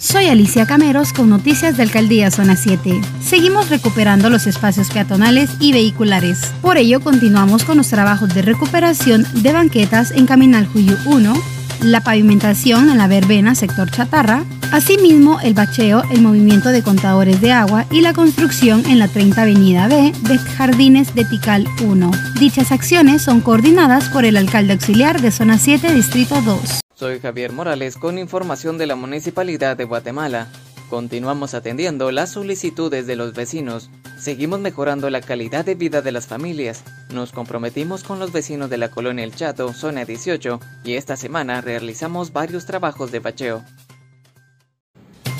Soy 0.00 0.26
Alicia 0.26 0.64
Cameros 0.64 1.12
con 1.12 1.28
noticias 1.28 1.76
de 1.76 1.82
Alcaldía 1.82 2.30
Zona 2.30 2.54
7. 2.54 3.00
Seguimos 3.20 3.68
recuperando 3.68 4.30
los 4.30 4.46
espacios 4.46 4.90
peatonales 4.90 5.50
y 5.58 5.72
vehiculares. 5.72 6.52
Por 6.62 6.76
ello, 6.76 7.00
continuamos 7.00 7.64
con 7.64 7.78
los 7.78 7.88
trabajos 7.88 8.32
de 8.32 8.42
recuperación 8.42 9.26
de 9.42 9.52
banquetas 9.52 10.12
en 10.12 10.26
Caminal 10.26 10.68
Juyu 10.68 10.94
1, 11.04 11.34
la 11.82 12.02
pavimentación 12.02 12.90
en 12.90 12.98
la 12.98 13.06
verbena 13.06 13.54
sector 13.54 13.90
chatarra, 13.90 14.44
asimismo 14.72 15.40
el 15.40 15.54
bacheo, 15.54 16.02
el 16.10 16.22
movimiento 16.22 16.70
de 16.70 16.82
contadores 16.82 17.40
de 17.40 17.52
agua 17.52 17.86
y 17.90 18.00
la 18.00 18.12
construcción 18.12 18.84
en 18.86 18.98
la 18.98 19.08
30 19.08 19.42
Avenida 19.42 19.88
B 19.88 20.12
de 20.22 20.38
Jardines 20.38 21.14
de 21.14 21.24
Tical 21.24 21.66
1. 21.82 22.10
Dichas 22.38 22.72
acciones 22.72 23.22
son 23.22 23.40
coordinadas 23.40 24.08
por 24.08 24.24
el 24.24 24.36
alcalde 24.36 24.72
auxiliar 24.74 25.20
de 25.20 25.30
Zona 25.30 25.58
7, 25.58 25.92
Distrito 25.94 26.40
2. 26.42 26.80
Soy 26.94 27.20
Javier 27.20 27.52
Morales 27.52 27.96
con 27.96 28.18
información 28.18 28.76
de 28.76 28.86
la 28.86 28.96
Municipalidad 28.96 29.76
de 29.76 29.84
Guatemala. 29.84 30.48
Continuamos 30.88 31.52
atendiendo 31.52 32.10
las 32.10 32.30
solicitudes 32.30 33.06
de 33.06 33.14
los 33.14 33.34
vecinos. 33.34 33.90
Seguimos 34.18 34.60
mejorando 34.60 35.10
la 35.10 35.20
calidad 35.20 35.66
de 35.66 35.74
vida 35.74 36.00
de 36.00 36.12
las 36.12 36.26
familias. 36.26 36.82
Nos 37.12 37.30
comprometimos 37.30 38.04
con 38.04 38.18
los 38.18 38.32
vecinos 38.32 38.70
de 38.70 38.78
la 38.78 38.90
colonia 38.90 39.22
El 39.22 39.34
Chato, 39.34 39.74
zona 39.74 40.06
18, 40.06 40.58
y 40.84 40.94
esta 40.94 41.16
semana 41.16 41.60
realizamos 41.60 42.32
varios 42.32 42.64
trabajos 42.64 43.12
de 43.12 43.18
bacheo. 43.18 43.62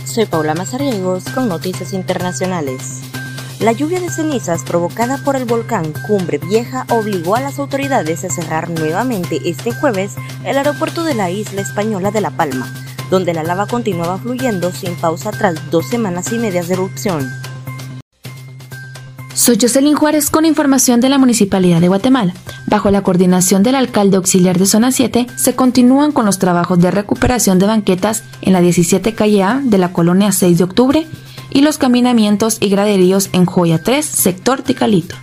Soy 0.05 0.27
Paula 0.27 0.55
Mazariegos 0.55 1.25
con 1.31 1.49
Noticias 1.49 1.95
Internacionales. 1.95 3.01
La 3.59 3.73
lluvia 3.73 4.01
de 4.01 4.11
cenizas 4.11 4.65
provocada 4.65 5.17
por 5.25 5.35
el 5.35 5.47
volcán 5.47 5.95
Cumbre 6.07 6.39
Vieja 6.39 6.87
obligó 6.91 7.37
a 7.37 7.41
las 7.41 7.59
autoridades 7.59 8.23
a 8.23 8.29
cerrar 8.29 8.69
nuevamente 8.69 9.41
este 9.47 9.73
jueves 9.73 10.15
el 10.45 10.59
aeropuerto 10.59 11.05
de 11.05 11.15
la 11.15 11.31
isla 11.31 11.63
española 11.63 12.11
de 12.11 12.21
La 12.21 12.31
Palma 12.31 12.71
donde 13.11 13.35
la 13.35 13.43
lava 13.43 13.67
continuaba 13.67 14.19
fluyendo 14.19 14.73
sin 14.73 14.95
pausa 14.97 15.31
tras 15.31 15.71
dos 15.71 15.87
semanas 15.87 16.33
y 16.33 16.39
medias 16.39 16.69
de 16.69 16.75
erupción. 16.75 17.29
Soy 19.35 19.57
Jocelyn 19.61 19.95
Juárez 19.95 20.31
con 20.31 20.45
información 20.45 21.01
de 21.01 21.09
la 21.09 21.17
Municipalidad 21.17 21.81
de 21.81 21.89
Guatemala. 21.89 22.35
Bajo 22.67 22.91
la 22.91 23.03
coordinación 23.03 23.63
del 23.63 23.77
alcalde 23.77 24.17
auxiliar 24.17 24.59
de 24.59 24.67
Zona 24.67 24.91
7, 24.91 25.27
se 25.37 25.55
continúan 25.55 26.13
con 26.13 26.27
los 26.27 26.39
trabajos 26.39 26.81
de 26.81 26.91
recuperación 26.91 27.59
de 27.59 27.67
banquetas 27.67 28.25
en 28.43 28.53
la 28.53 28.61
17 28.61 29.15
calle 29.15 29.43
A 29.45 29.61
de 29.63 29.79
la 29.79 29.93
colonia 29.93 30.33
6 30.33 30.59
de 30.59 30.65
octubre 30.65 31.07
y 31.51 31.63
los 31.63 31.79
caminamientos 31.79 32.59
y 32.61 32.69
graderíos 32.69 33.31
en 33.33 33.47
Joya 33.47 33.83
3, 33.83 34.05
sector 34.05 34.63
Ticalito. 34.63 35.15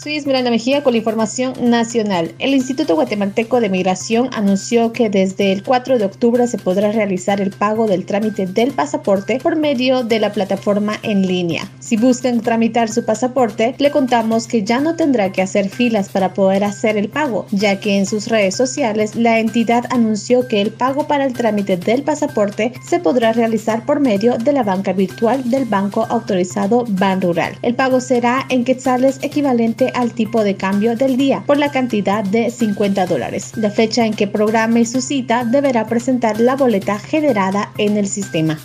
Soy 0.00 0.14
Esmeralda 0.14 0.52
Mejía 0.52 0.84
con 0.84 0.92
la 0.92 0.98
información 0.98 1.54
nacional. 1.60 2.32
El 2.38 2.54
Instituto 2.54 2.94
Guatemalteco 2.94 3.60
de 3.60 3.68
Migración 3.68 4.30
anunció 4.32 4.92
que 4.92 5.10
desde 5.10 5.50
el 5.50 5.64
4 5.64 5.98
de 5.98 6.04
octubre 6.04 6.46
se 6.46 6.56
podrá 6.56 6.92
realizar 6.92 7.40
el 7.40 7.50
pago 7.50 7.88
del 7.88 8.06
trámite 8.06 8.46
del 8.46 8.70
pasaporte 8.70 9.40
por 9.42 9.56
medio 9.56 10.04
de 10.04 10.20
la 10.20 10.30
plataforma 10.30 11.00
en 11.02 11.26
línea. 11.26 11.68
Si 11.80 11.96
buscan 11.96 12.42
tramitar 12.42 12.88
su 12.88 13.04
pasaporte, 13.04 13.74
le 13.78 13.90
contamos 13.90 14.46
que 14.46 14.62
ya 14.62 14.78
no 14.78 14.94
tendrá 14.94 15.32
que 15.32 15.42
hacer 15.42 15.68
filas 15.68 16.10
para 16.10 16.32
poder 16.32 16.62
hacer 16.62 16.96
el 16.96 17.08
pago, 17.08 17.46
ya 17.50 17.80
que 17.80 17.98
en 17.98 18.06
sus 18.06 18.28
redes 18.28 18.54
sociales 18.54 19.16
la 19.16 19.40
entidad 19.40 19.84
anunció 19.90 20.46
que 20.46 20.60
el 20.60 20.70
pago 20.70 21.08
para 21.08 21.24
el 21.24 21.32
trámite 21.32 21.76
del 21.76 22.04
pasaporte 22.04 22.72
se 22.88 23.00
podrá 23.00 23.32
realizar 23.32 23.84
por 23.84 23.98
medio 23.98 24.38
de 24.38 24.52
la 24.52 24.62
banca 24.62 24.92
virtual 24.92 25.50
del 25.50 25.64
banco 25.64 26.06
autorizado 26.08 26.84
Ban 26.86 27.20
Rural. 27.20 27.58
El 27.62 27.74
pago 27.74 28.00
será 28.00 28.46
en 28.48 28.64
quetzales 28.64 29.18
equivalente 29.22 29.87
al 29.94 30.12
tipo 30.12 30.44
de 30.44 30.56
cambio 30.56 30.96
del 30.96 31.16
día 31.16 31.42
por 31.46 31.58
la 31.58 31.70
cantidad 31.70 32.24
de 32.24 32.50
50 32.50 33.06
dólares. 33.06 33.52
La 33.56 33.70
fecha 33.70 34.06
en 34.06 34.14
que 34.14 34.26
programe 34.26 34.84
su 34.84 35.00
cita 35.00 35.44
deberá 35.44 35.86
presentar 35.86 36.40
la 36.40 36.56
boleta 36.56 36.98
generada 36.98 37.72
en 37.78 37.96
el 37.96 38.06
sistema. 38.06 38.58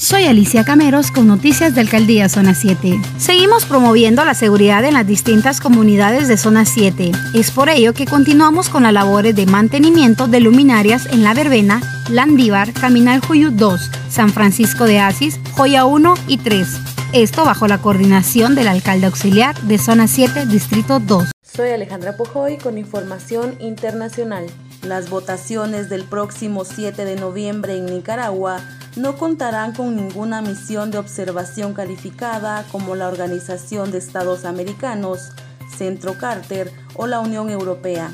Soy 0.00 0.24
Alicia 0.24 0.64
Cameros 0.64 1.10
con 1.10 1.26
noticias 1.26 1.74
de 1.74 1.80
Alcaldía 1.80 2.28
Zona 2.28 2.54
7. 2.54 3.00
Seguimos 3.18 3.64
promoviendo 3.64 4.24
la 4.24 4.34
seguridad 4.34 4.84
en 4.84 4.94
las 4.94 5.06
distintas 5.06 5.60
comunidades 5.60 6.28
de 6.28 6.36
Zona 6.36 6.64
7. 6.64 7.10
Es 7.34 7.50
por 7.50 7.68
ello 7.68 7.94
que 7.94 8.06
continuamos 8.06 8.68
con 8.68 8.84
las 8.84 8.92
labores 8.92 9.34
de 9.34 9.46
mantenimiento 9.46 10.28
de 10.28 10.40
luminarias 10.40 11.06
en 11.06 11.24
La 11.24 11.34
Verbena, 11.34 11.82
Landívar, 12.10 12.72
Caminal 12.72 13.20
Juyú 13.20 13.50
2, 13.50 13.90
San 14.08 14.32
Francisco 14.32 14.84
de 14.84 15.00
Asis, 15.00 15.40
Joya 15.56 15.84
1 15.84 16.14
y 16.28 16.38
3 16.38 16.97
esto 17.12 17.44
bajo 17.44 17.66
la 17.66 17.78
coordinación 17.78 18.54
del 18.54 18.68
alcalde 18.68 19.06
auxiliar 19.06 19.58
de 19.62 19.78
Zona 19.78 20.06
7, 20.06 20.46
Distrito 20.46 21.00
2. 21.00 21.30
Soy 21.42 21.70
Alejandra 21.70 22.16
Pojoy 22.16 22.58
con 22.58 22.76
información 22.76 23.56
internacional. 23.60 24.46
Las 24.82 25.08
votaciones 25.08 25.88
del 25.88 26.04
próximo 26.04 26.64
7 26.64 27.04
de 27.04 27.16
noviembre 27.16 27.76
en 27.76 27.86
Nicaragua 27.86 28.60
no 28.96 29.16
contarán 29.16 29.72
con 29.72 29.96
ninguna 29.96 30.42
misión 30.42 30.90
de 30.90 30.98
observación 30.98 31.72
calificada 31.72 32.64
como 32.70 32.94
la 32.94 33.08
Organización 33.08 33.90
de 33.90 33.98
Estados 33.98 34.44
Americanos, 34.44 35.32
Centro 35.76 36.18
Carter 36.18 36.70
o 36.94 37.06
la 37.06 37.20
Unión 37.20 37.48
Europea. 37.48 38.10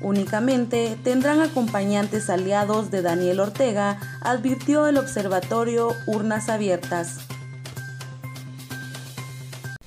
Únicamente 0.00 0.96
tendrán 1.02 1.40
acompañantes 1.40 2.30
aliados 2.30 2.90
de 2.92 3.02
Daniel 3.02 3.40
Ortega, 3.40 3.98
advirtió 4.20 4.86
el 4.86 4.98
observatorio 4.98 5.88
Urnas 6.06 6.48
Abiertas. 6.48 7.18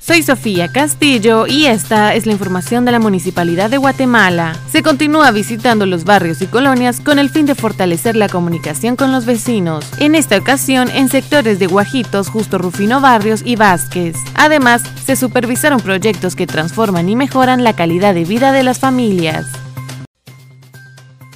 Soy 0.10 0.24
Sofía 0.24 0.72
Castillo 0.72 1.45
y 1.45 1.67
esta 1.67 2.15
es 2.15 2.26
la 2.26 2.32
información 2.32 2.84
de 2.84 2.91
la 2.91 2.98
Municipalidad 2.98 3.69
de 3.69 3.78
Guatemala. 3.78 4.56
Se 4.67 4.82
continúa 4.82 5.30
visitando 5.30 5.86
los 5.86 6.04
barrios 6.04 6.41
y 6.41 6.48
colonias 6.48 7.00
con 7.00 7.19
el 7.19 7.30
fin 7.30 7.45
de 7.45 7.54
fortalecer 7.54 8.15
la 8.15 8.28
comunicación 8.28 8.95
con 8.95 9.12
los 9.12 9.28
vecinos, 9.28 9.86
en 10.00 10.15
esta 10.15 10.36
ocasión 10.36 10.89
en 10.89 11.10
sectores 11.10 11.60
de 11.60 11.67
Guajitos, 11.67 12.30
Justo 12.30 12.58
Rufino 12.58 13.02
Barrios 13.02 13.43
y 13.45 13.56
Vázquez. 13.56 14.15
Además, 14.34 14.82
se 15.06 15.15
supervisaron 15.15 15.80
proyectos 15.80 16.36
que 16.36 16.48
transforman 16.48 17.08
y 17.08 17.15
mejoran 17.15 17.63
la 17.63 17.76
calidad 17.76 18.15
de 18.15 18.24
vida 18.24 18.52
de 18.52 18.63
las 18.63 18.80
familias. 18.80 19.45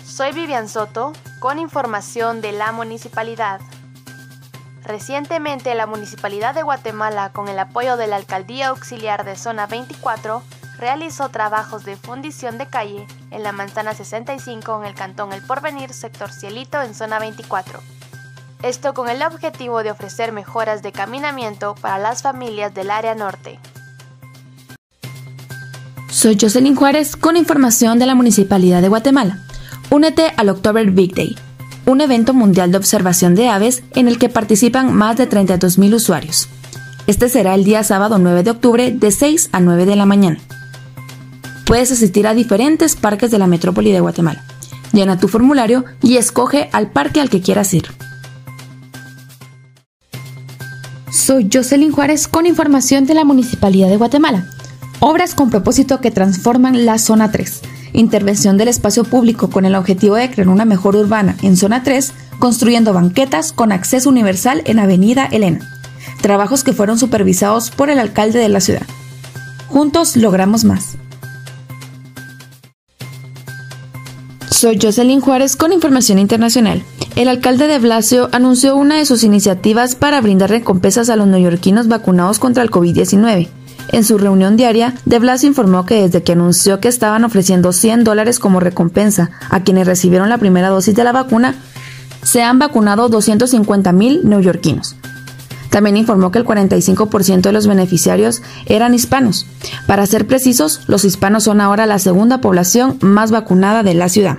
Soy 0.04 0.32
Vivian 0.32 0.68
Soto 0.68 1.14
con 1.40 1.60
información 1.60 2.42
de 2.42 2.54
la 2.54 2.72
municipalidad. 2.72 3.62
Recientemente 4.86 5.74
la 5.76 5.88
Municipalidad 5.88 6.54
de 6.54 6.64
Guatemala, 6.64 7.32
con 7.32 7.48
el 7.48 7.58
apoyo 7.58 7.96
de 7.96 8.08
la 8.08 8.18
Alcaldía 8.18 8.68
Auxiliar 8.68 9.24
de 9.24 9.38
Zona 9.38 9.66
24, 9.66 10.44
realizó 10.78 11.30
trabajos 11.30 11.86
de 11.86 11.96
fundición 11.96 12.58
de 12.58 12.68
calle 12.68 13.08
en 13.32 13.44
la 13.44 13.54
Manzana 13.54 13.94
65 13.94 14.82
en 14.82 14.88
el 14.88 14.94
Cantón 14.94 15.32
El 15.32 15.42
Porvenir, 15.42 15.94
sector 15.94 16.32
Cielito, 16.32 16.82
en 16.82 16.94
Zona 16.94 17.20
24. 17.20 17.80
Esto 18.62 18.94
con 18.94 19.08
el 19.08 19.22
objetivo 19.24 19.84
de 19.84 19.92
ofrecer 19.92 20.34
mejoras 20.34 20.82
de 20.82 20.92
caminamiento 20.92 21.76
para 21.76 21.98
las 21.98 22.22
familias 22.22 22.74
del 22.74 22.92
área 22.92 23.16
norte. 23.16 23.60
Soy 26.10 26.38
Jocelyn 26.40 26.76
Juárez 26.76 27.16
con 27.16 27.38
información 27.38 28.00
de 28.00 28.06
la 28.06 28.16
Municipalidad 28.16 28.82
de 28.82 28.90
Guatemala. 28.90 29.40
Únete 29.90 30.34
al 30.38 30.50
October 30.50 30.92
Big 30.92 31.16
Day 31.16 31.36
un 31.86 32.02
evento 32.02 32.34
mundial 32.34 32.72
de 32.72 32.78
observación 32.78 33.36
de 33.36 33.50
aves 33.50 33.84
en 33.96 34.08
el 34.08 34.18
que 34.18 34.30
participan 34.30 34.94
más 34.94 35.18
de 35.18 35.30
32.000 35.30 35.94
usuarios. 35.94 36.50
Este 37.08 37.30
será 37.30 37.56
el 37.56 37.64
día 37.64 37.84
sábado 37.84 38.18
9 38.18 38.44
de 38.44 38.52
octubre 38.52 38.92
de 38.92 39.12
6 39.12 39.50
a 39.52 39.60
9 39.60 39.86
de 39.86 39.96
la 39.96 40.06
mañana. 40.06 40.40
Puedes 41.66 41.92
asistir 41.92 42.28
a 42.28 42.34
diferentes 42.34 42.96
parques 42.96 43.32
de 43.32 43.40
la 43.40 43.48
metrópoli 43.48 43.92
de 43.92 44.00
Guatemala. 44.00 44.44
Llena 44.94 45.20
tu 45.20 45.28
formulario 45.28 45.86
y 46.02 46.18
escoge 46.18 46.70
al 46.72 46.92
parque 46.92 47.20
al 47.20 47.30
que 47.30 47.42
quieras 47.42 47.74
ir. 47.74 47.86
Soy 51.12 51.50
Jocelyn 51.52 51.92
Juárez 51.92 52.28
con 52.28 52.46
información 52.46 53.06
de 53.06 53.14
la 53.14 53.26
Municipalidad 53.26 53.90
de 53.90 53.98
Guatemala. 53.98 54.46
Obras 55.00 55.36
con 55.36 55.50
propósito 55.50 56.00
que 56.00 56.12
transforman 56.12 56.86
la 56.86 56.98
zona 56.98 57.32
3 57.32 57.62
intervención 57.94 58.58
del 58.58 58.68
espacio 58.68 59.04
público 59.04 59.50
con 59.50 59.66
el 59.66 59.76
objetivo 59.76 60.16
de 60.16 60.30
crear 60.30 60.50
una 60.50 60.66
mejor 60.66 60.96
urbana 60.96 61.38
en 61.42 61.56
zona 61.58 61.84
3, 61.84 62.14
construyendo 62.40 62.94
banquetas 62.94 63.54
con 63.54 63.72
acceso 63.72 64.10
universal 64.10 64.62
en 64.66 64.80
Avenida 64.80 65.26
Elena. 65.26 65.68
Trabajos 66.22 66.64
que 66.64 66.74
fueron 66.74 66.98
supervisados 66.98 67.72
por 67.72 67.90
el 67.90 68.00
alcalde 68.00 68.40
de 68.40 68.50
la 68.50 68.60
ciudad. 68.60 68.86
Juntos 69.68 70.16
logramos 70.16 70.64
más. 70.64 70.98
Soy 74.50 74.80
Jocelyn 74.82 75.20
Juárez 75.20 75.56
con 75.56 75.74
información 75.74 76.20
internacional. 76.20 76.84
El 77.16 77.28
alcalde 77.28 77.68
de 77.68 77.80
Blasio 77.80 78.30
anunció 78.32 78.76
una 78.76 78.98
de 78.98 79.06
sus 79.06 79.24
iniciativas 79.24 79.96
para 79.96 80.22
brindar 80.22 80.50
recompensas 80.50 81.10
a 81.10 81.16
los 81.16 81.28
neoyorquinos 81.28 81.88
vacunados 81.88 82.40
contra 82.40 82.64
el 82.64 82.72
COVID-19. 82.72 83.50
En 83.90 84.04
su 84.04 84.18
reunión 84.18 84.58
diaria, 84.58 84.96
De 85.06 85.20
Blasio 85.20 85.50
informó 85.50 85.86
que 85.86 86.02
desde 86.02 86.24
que 86.24 86.32
anunció 86.32 86.80
que 86.80 86.88
estaban 86.88 87.24
ofreciendo 87.24 87.74
100 87.74 88.04
dólares 88.04 88.40
como 88.40 88.60
recompensa 88.60 89.32
a 89.50 89.62
quienes 89.62 89.88
recibieron 89.88 90.30
la 90.30 90.38
primera 90.38 90.70
dosis 90.70 90.96
de 90.96 91.04
la 91.04 91.12
vacuna, 91.12 91.56
se 92.24 92.42
han 92.42 92.60
vacunado 92.60 93.10
250 93.10 93.92
mil 93.92 94.22
neoyorquinos. 94.24 94.96
También 95.70 95.98
informó 95.98 96.32
que 96.32 96.40
el 96.40 96.46
45% 96.46 97.42
de 97.42 97.52
los 97.52 97.66
beneficiarios 97.66 98.44
eran 98.68 98.94
hispanos. 98.94 99.48
Para 99.88 100.06
ser 100.06 100.28
precisos, 100.28 100.82
los 100.88 101.04
hispanos 101.04 101.46
son 101.46 101.62
ahora 101.62 101.88
la 101.88 101.98
segunda 101.98 102.42
población 102.42 102.98
más 103.02 103.32
vacunada 103.32 103.82
de 103.82 103.96
la 103.96 104.08
ciudad. 104.08 104.38